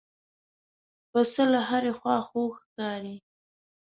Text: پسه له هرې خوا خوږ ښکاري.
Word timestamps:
پسه 1.11 1.43
له 1.53 1.59
هرې 1.69 1.91
خوا 1.97 2.17
خوږ 2.27 2.51
ښکاري. 2.61 3.15